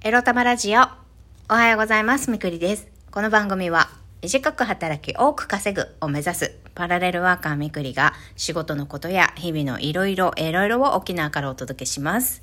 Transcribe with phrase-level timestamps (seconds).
[0.00, 0.82] エロ玉ラジオ。
[1.50, 2.30] おはようございます。
[2.30, 2.86] みくりです。
[3.10, 3.90] この番組は、
[4.22, 12.42] 短く働き多く稼ぐを目指すパラレルワーカーみくりが仕事のことや日々のいろいろいろいろを沖縄からお届けします。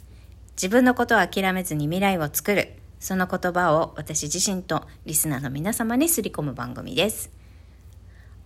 [0.57, 2.73] 自分のことを諦めずに未来を作る。
[2.99, 7.31] その言葉を私自身とリスナーの皆様にすり込む番組です。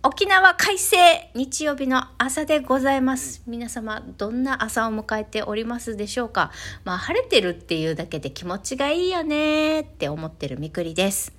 [0.02, 0.96] 沖縄快晴
[1.34, 3.42] 日曜日の朝でございます。
[3.46, 6.52] 皆様、どんな朝を迎えておりますでしょうか？
[6.84, 11.34] まあ、晴れてるっていうだけで気持ちがいいよねって思ってるみくりです。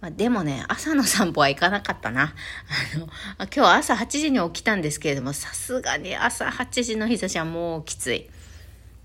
[0.00, 2.32] まあ、でもね、朝の散歩は行かなかったな。
[2.94, 3.04] あの、
[3.40, 8.30] 今日は朝8時に起きたんですけれども、さすがに朝8時の日差しはもうきつい。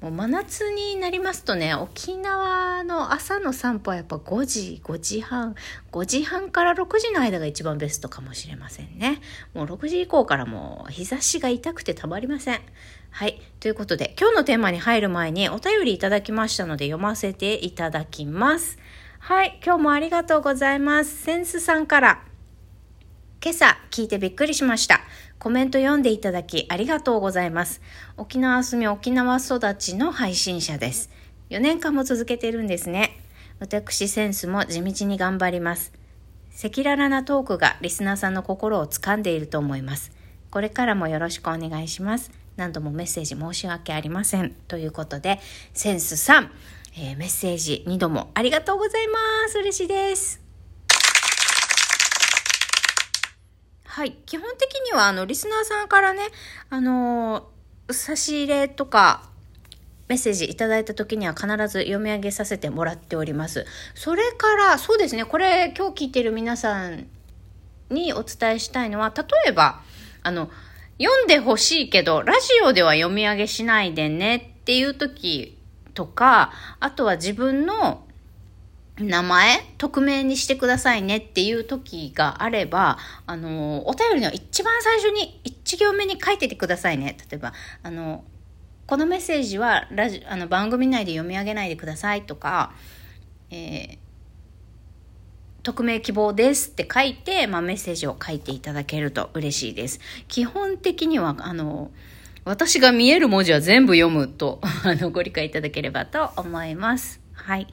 [0.06, 5.56] もう真夏になりますとね、沖縄の朝の散歩はやっぱ5時、5時半、
[5.92, 9.20] 5時半から6時の間が一番ベストかもしれませんね。
[9.56, 12.62] もう6時以降からもう日差しが痛くてたまりません。
[13.10, 13.42] はい。
[13.60, 18.78] ということで、今日のテーマに入る前にお便りいただきましたので読ませていただきます。
[19.18, 19.60] はい。
[19.66, 21.24] 今日もありがとうございます。
[21.24, 22.35] センスさんから。
[23.46, 25.02] 今朝聞いてびっくりしました。
[25.38, 27.80] コメント読んでいただきありがとうございます。
[28.18, 31.12] 沖縄住み沖縄育ちの配信者です。
[31.52, 33.20] 4年間も続けてるんですね。
[33.60, 35.94] 私センスも地道に頑張ります。
[36.58, 40.12] 赤裸々なトークがリスナーさんの心を掴んでいると思います。
[40.50, 42.32] これからもよろしくお願いします。
[42.56, 44.56] 何度もメッセージ申し訳ありません。
[44.68, 45.40] ということで、
[45.72, 46.52] センスさん、
[46.98, 49.60] えーメッセージ2度もありがとうございます。
[49.60, 50.45] 嬉しいです。
[53.96, 54.12] はい。
[54.26, 56.20] 基本的には、あの、リスナーさんからね、
[56.70, 59.30] あのー差し入れとか、
[60.10, 63.66] メッセージいただいた時には必ず読み上げさせてもらっております。
[63.94, 67.08] それから、そうですね、これ今日聞いてる皆さん
[67.90, 69.82] にお伝えしたいのは、例えば、
[70.24, 70.50] あの、
[71.02, 75.58] 読んでほしいけど、ラジオでは読み上げしないでねっていう時
[75.94, 78.05] とか、あとは自分の
[78.98, 87.18] 名前、匿名にしてくださいねっていう時があれば、あの、お便りの一番最初に一行目に書いててくださいね。
[87.30, 87.54] 例えば、
[87.84, 88.24] あの、
[88.88, 92.74] このメッセージはラジあの番組内で読み上げないでくださいとか、
[93.52, 94.06] えー
[95.66, 100.00] 匿名希望ですって書いて、まあ、メッセージを書いていただけると嬉しいです。
[100.28, 101.90] 基本的には、あの、
[102.44, 107.20] 私が見える文字は全部読むと、 あの、ご理解いただければと思います。
[107.34, 107.66] はい。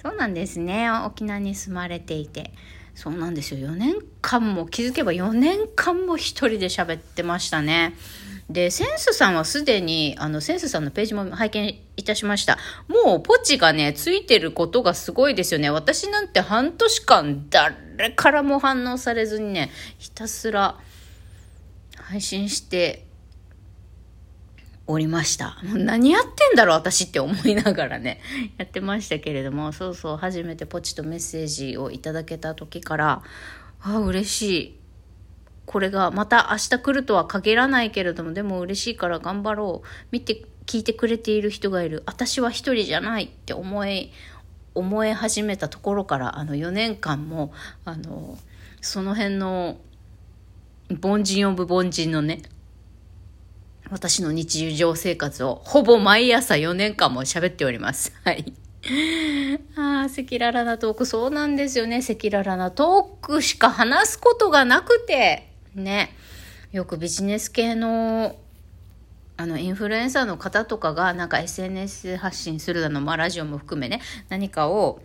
[0.00, 0.90] そうなんですね。
[0.90, 2.52] 沖縄に住まれていて。
[2.94, 3.68] そうなんですよ。
[3.68, 7.94] 4年間も、気づけば4年間も一人で喋ってましたね。
[8.50, 12.58] で、センスさんはすでに、あの、センスさんのページも拝見いたしました。
[12.88, 15.68] もう、ポチがね、ついてることがすごいですよね。
[15.70, 20.76] 私なんて半年間、誰からも反応されずにね、ひたすら
[21.96, 23.07] 配信して
[24.88, 25.58] おりました。
[25.62, 28.20] もう何やってんだろう私って思いながらね、
[28.56, 33.22] やってましたけれども、そうそう、初めてポチとメッセージをいただけた時から、
[33.82, 34.78] ああ、嬉しい。
[35.66, 39.86] これがまた明日来るとは限らないけれども、でも嬉しいから頑張ろう。
[40.10, 42.02] 見て、聞いてくれている人がいる。
[42.06, 44.10] 私は一人じゃないって思い、
[44.74, 47.52] 思い始めたところから、あの4年間も、
[47.84, 48.38] あの、
[48.80, 49.76] その辺の、
[51.02, 52.40] 凡人オブ凡人のね、
[53.90, 58.12] 私の日常生活をほぼ毎朝4年間も喋っております。
[58.24, 58.52] はい。
[59.76, 61.98] ああ、赤裸々なトーク、そうなんですよね。
[61.98, 66.14] 赤裸々なトークしか話すことがなくて、ね。
[66.70, 68.36] よくビジネス系の、
[69.36, 75.00] あの、インフルエンサーの方とかが、なんか SNS 発信するだの、まあ、ラジオも含めね、何かを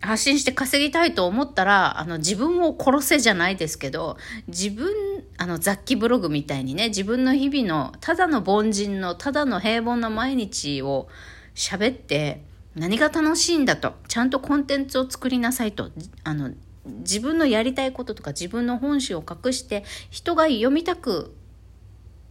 [0.00, 4.16] 発信して稼ぎたいと思ったら、あの、自分を殺せじゃないですけど、
[4.48, 4.90] 自分、
[5.36, 11.08] あの、雑記ブログみたいにね、自分の日々の、ただの凡人の、ただの平凡な毎日を
[11.54, 12.42] 喋って、
[12.74, 15.90] 何が楽しいんだと、ちゃんとコンテンツを作りなさいと、
[16.24, 16.52] あの、
[16.86, 21.34] 自分のやりたいこととか自分の本心を隠して、人が読みたく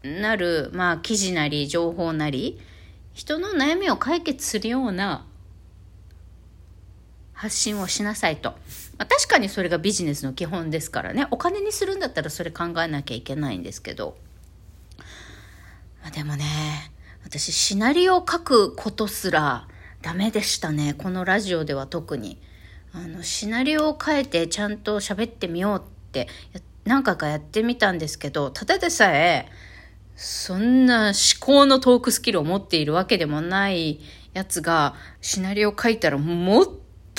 [0.01, 2.59] なる、まあ、記事なり、情報なり、
[3.13, 5.25] 人の悩みを解決するような
[7.39, 8.49] 発信をしなさいと。
[8.97, 11.25] まあ、確かにそれがビジネスの基本ですからね。
[11.31, 14.17] お金にするんだったらそれ考えなきゃいけないんですけど。
[16.01, 16.43] まあ、でもね、
[17.23, 19.69] 私シナリオを書くことすら
[20.01, 20.93] ダメでしたね。
[20.95, 22.41] このラジオでは特に。
[22.91, 25.81] あの、シナリオを書いてちゃんと喋ってみようっ
[26.11, 26.27] て
[26.83, 29.49] 何回かやってみたんですけど、ただでさえ、
[30.17, 34.01] そんな思考のトークスキルを持っているわけでもない
[34.33, 36.65] やつが、シナリオを書いたらもっ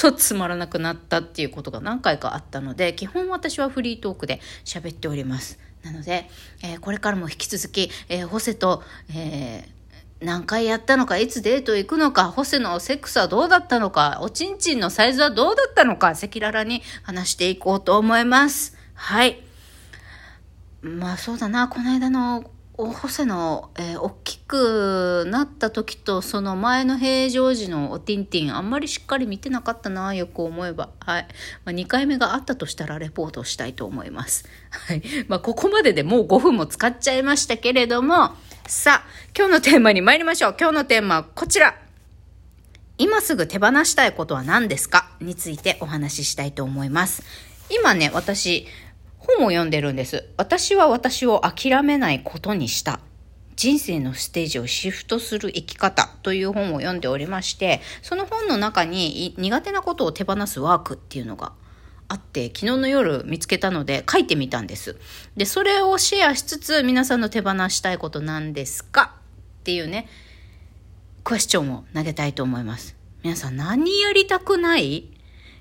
[0.00, 5.58] とつまらなくなったっていうことが何回かあったので、基本私はフリートークで喋っております。
[5.82, 6.28] なので、
[6.62, 8.82] えーこれからも引き続き、えーホセと、
[9.14, 9.80] えー
[10.22, 18.76] 何回やったのか、いつデート行くのか、ホセのセックスはどうだったのか、おちんちんのサイズはどうだったのか、赤裸々に話していこうと思います。
[18.92, 19.42] はい。
[20.82, 22.50] まあそうだな、この間の
[22.86, 30.90] ホセの、えー、大きくなった時とその前の平常時のおティンティンあんまりしっかり見てなかったなよく思えば。
[31.00, 31.26] はい、
[31.64, 34.46] まあ、2回目があったとしたらレポートしたいと思います。
[34.70, 35.02] はい。
[35.28, 38.34] まあここまででもう5分も使っちゃいましたけれども。
[38.66, 40.56] さあ今日のテーマに参りましょう。
[40.58, 41.76] 今日のテーマはこちら。
[42.98, 45.08] 今すぐ手放したいことは何ですか？
[45.20, 47.22] についてお話ししたいと思います。
[47.70, 48.66] 今ね私
[49.38, 50.28] 本を読んでるんです。
[50.36, 53.00] 私は私を諦めないことにした。
[53.56, 61.52] 人生のステージをシフトする生き方という本を読んでおりまして、その本の中に苦手なことを手放すワークっていうのが
[62.08, 64.96] あって、昨日の夜見つけたので書いてみたんです。
[65.36, 69.14] で、それをシェアしつつ皆さんの手放したいことなんですか？
[69.60, 70.08] っていうね、
[71.22, 72.96] クエスチョンを投げたいと思います。
[73.22, 75.10] 皆さん何やりたくない？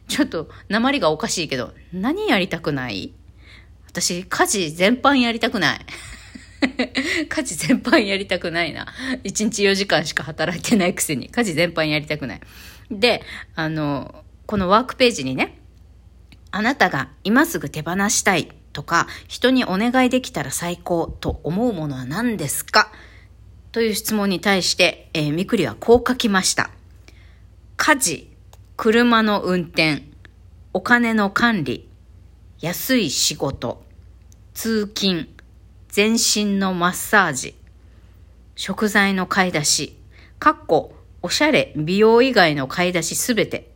[0.07, 3.13] ちょっと鉛がおかしいけど、何やりたくない？
[3.90, 5.80] 私、家事全般やりたくない。
[7.28, 8.88] 家事全般やりたくないな。
[9.24, 12.42] 1日4時間しか働いてないくせに、家事全般やりたくない。
[12.92, 13.24] で、
[13.56, 15.60] あの、このワークページにね、
[16.52, 22.92] あなたが今すぐ手放したいとか、人にお願いできたら最高と思うものは何ですか？
[23.72, 26.70] という質問に対して、えー、みくりはこう書きました。
[27.78, 28.32] 家事、
[28.78, 30.04] 車の運転、
[30.74, 31.89] お金の管理、
[32.62, 33.82] 安い仕事、
[34.54, 35.30] 通勤、
[35.88, 37.56] 全身のマッサージ、
[38.58, 39.98] 食材の買い出し、
[40.40, 43.72] かっこ、おしゃれ、美容以外の買い出しすべて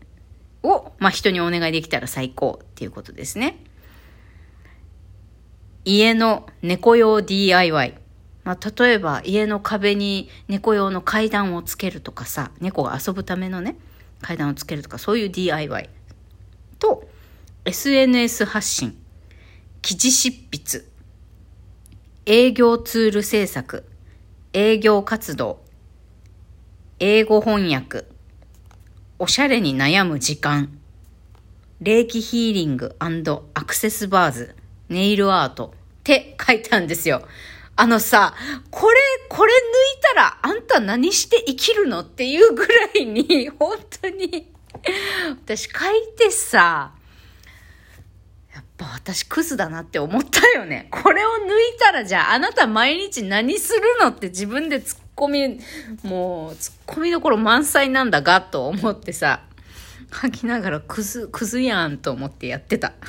[0.64, 3.58] を、まあ、人にお願いできたら最高っていうことですね。
[5.86, 7.98] 家の猫用 DIY。
[8.44, 13.78] まあ、例えば家の壁に猫用の階段をつけるとかさ、猫が遊ぶためのね、
[14.22, 15.90] 階段をつけるとか、そういう DIY。
[16.80, 17.08] と、
[17.66, 18.98] SNS 発信、
[19.82, 20.86] 記事執筆、
[22.26, 23.86] 営業ツール制作、
[24.52, 25.62] 営業活動、
[27.00, 28.06] 英語翻訳、
[29.18, 30.78] おしゃれに悩む時間、
[31.80, 34.56] 霊気ヒーリングアクセスバーズ、
[34.90, 35.74] ネイルアート。
[35.74, 37.26] って書いたんですよ。
[37.78, 38.36] あのさ、
[38.72, 39.00] これ、
[39.30, 42.02] これ抜いたらあんた何して生きるの？
[42.02, 44.52] っていうぐらいに、本当に、
[45.46, 45.72] 私書い
[46.18, 46.92] てさ、
[49.04, 50.88] 私クズだなって思ったよね。
[50.90, 51.34] これを抜
[51.76, 55.60] いたらじゃああなた毎日何するのって自分で突っ込み、
[56.10, 59.42] もう突っ込みどころ満載なんだがと思ってさ、
[60.22, 62.94] 書きながらクズ、クズやんと思ってやってた。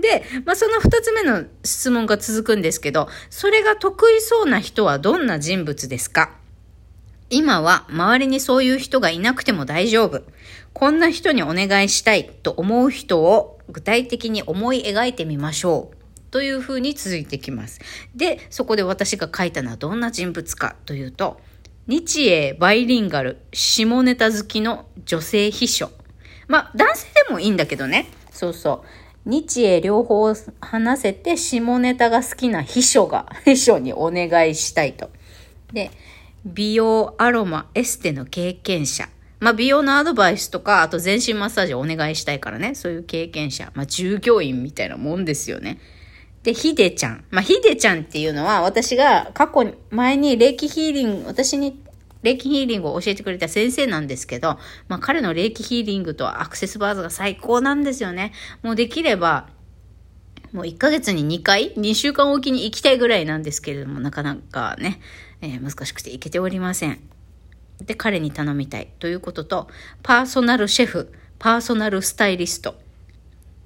[0.00, 6.30] で、まあ、その二つ目の質問が続くんですけど、それが得意そうな人はどんな人物ですか？
[7.30, 10.22] 今は周りにそういう人がいなくても大丈夫。
[10.72, 15.96] こんな人にお願いしたいと思う人を具体的に思い描いてみましょう。
[16.30, 17.80] というふうに続いてきます。
[18.14, 21.40] で、そこで私が書いたのはどんな人物かというと、
[21.86, 25.90] 日英バイリンガル、下ネタ好きの女性秘書。
[26.48, 28.06] まあ、男性でもいいんだけどね。
[28.30, 28.88] そうそう。
[29.24, 35.10] 日英両方話せて下ネタが好きな秘書が、秘書にお願いしたいと。
[35.72, 35.90] で、
[36.44, 39.08] 美容、アロマ、エステの経験者。
[39.42, 42.76] まあ、美容のアドバイスとか、あと全身マッサージをお願いしたいからね。
[42.76, 43.72] そういう経験者。
[43.74, 45.80] まあ、従業員みたいなもんですよね。
[46.44, 47.24] で、ヒデちゃん。
[47.32, 51.82] まあ、ヒデちゃんっていうのは、私が過去、前に霊気ヒーリング、私に
[52.22, 58.30] 霊気ヒーリングを教えてくれた先生なんですけど、まあ、彼の霊気ヒーリングとアクセスバーズが最高なんですよね。
[58.62, 59.48] もうできれば、
[60.52, 65.00] もう1ヶ月に2回、2週間おきに行きたいぐらいなんですけれども、なかなかね、
[65.40, 67.11] えー、難しくて行けておりません。
[67.84, 69.68] で、彼に頼みたいということと、
[70.02, 72.76] パーソナルシェフ、パーソナルスタイリスト、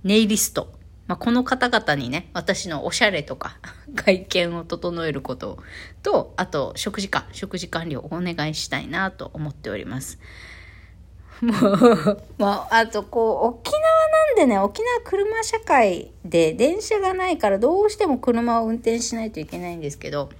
[0.04, 0.72] ネイリスト、
[1.06, 3.58] まあ、この方々にね、私のおしゃれとか、
[3.94, 5.58] 外見を整えること
[6.02, 10.18] と、あと、食事か、食事管理をお願いしたいなと思っております。
[11.40, 20.30] もう、もう、あと、こう、沖縄なんでね、沖縄車社会で電車がないからどうしても車を運転しないといけないんですけど、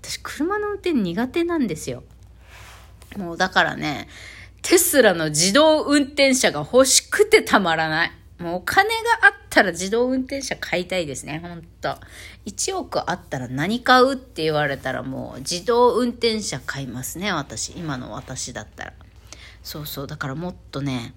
[0.00, 2.04] 私車の運転苦手なんですよ。
[3.16, 4.08] もうだからね、
[4.62, 8.12] テスラの自動運転車が欲しくてたまらない。
[8.38, 11.96] もうお金があったら自動運転車買いたいですね、ほんと。
[12.46, 17.72] 1億あったら何買うって言われたらもう自動運転車買いますね、私。
[17.78, 18.92] 今の私だったら。
[19.62, 21.14] そうそう、だからもっとね、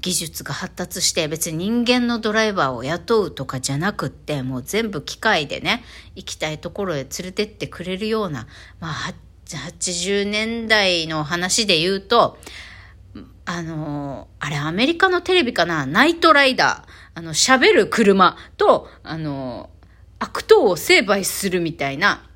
[0.00, 5.82] 技術が発達して別に人間のドライバーを雇うとかじゃなくってもう全部機械でね
[6.14, 8.46] 行きたいところへ連れてってくれるような、
[8.80, 8.92] まあ、
[9.56, 12.38] 80年代の話で言うと
[13.44, 15.86] あのあれアメリカのテレビかな？
[15.86, 16.98] ナイトライダー。
[17.14, 19.70] あの喋る車とあの
[20.20, 22.28] 悪党を成敗するみたいな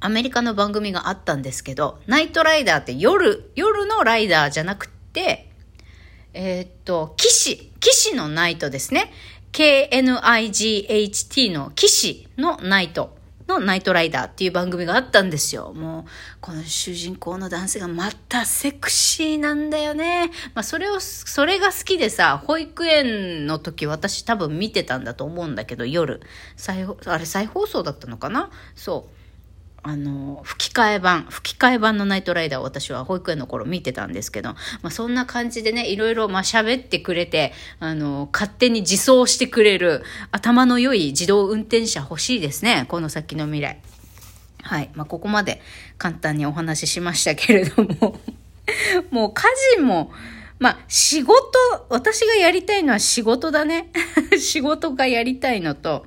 [0.00, 5.48] アメリカの番組があったんですけど、ナイトライダーって夜、夜のライダーじゃなくて、
[6.34, 9.12] えー、っと、騎士、騎士のナイトですね。
[9.52, 13.16] K-N-I-G-H-T の騎士のナイト。
[13.58, 15.72] のナイトライダーっていう番組があったんですよ。
[15.74, 16.04] もう、
[16.40, 20.30] この主人公の男性がまたセクシーなんだよね。
[20.54, 26.20] まあ、それを、それが好きでさ、保育園の時私多分見てたんだと思うんだけど、夜。
[26.56, 28.50] 再、あれ再放送だったのかな？
[28.74, 29.21] そう。
[29.84, 43.80] あの、吹き替え版、吹き替え版のナイトライダーを私は保育園の頃見てたんですけど、まあそんな感じでね、いろいろまあ喋ってくれて、あの、勝手に自走してくれる頭の良い自動運転車欲しいですね、この先の未来。
[44.62, 44.90] はい。
[44.94, 45.60] まあここまで
[45.98, 48.20] 簡単にお話ししましたけれども、
[49.10, 49.42] もう家
[49.76, 50.12] 事も、
[50.60, 51.34] まあ仕事、
[51.88, 53.90] 私がやりたいのは仕事だね。
[54.38, 56.06] 仕事がやりたいのと、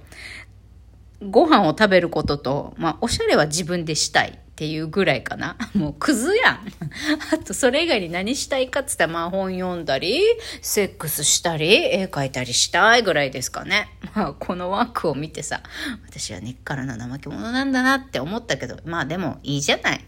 [1.22, 5.58] ご飯を食べることと、まあ、おしゃれは自分でしたいっていうぐらいかな。
[5.76, 6.68] もうクズやん。
[7.34, 10.22] あと、それ以外に何したいかって言ったら、まあ、本読んだり、
[10.62, 13.90] セックスしたり、絵描いたりしたいぐらいですかね。
[14.16, 15.62] まあ、この枠を見てさ、
[16.08, 20.06] 私は根っからの怠け者なんだなって思ったけど、まあでもいいじゃない。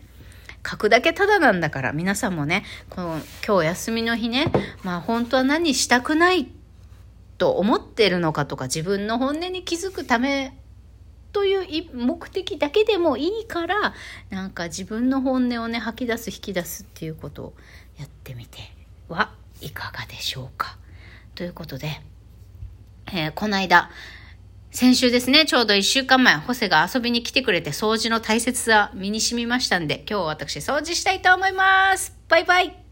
[0.69, 4.51] 書くだけただなんだから、皆さんもね、この今日休みの日ね、
[4.83, 6.47] まあ本当は何したくない
[7.37, 10.57] と思ってるのかとか、自分の本音に気づくため
[11.33, 13.93] という目的だけでもいいから
[14.29, 17.53] なんか自分の本音をね吐き出す引き出すっていうことを
[17.99, 18.59] やってみて
[19.09, 19.31] は
[19.61, 20.77] いかがでしょうか
[21.35, 22.01] ということで、
[23.07, 23.89] えー、この間
[24.71, 32.15] 先週ですね、ちょうど1週間前、ホセが遊びに来てくれて掃除の大切さ身に染みましたんで、今日は私掃除したいと思います。
[32.27, 32.86] バイバイ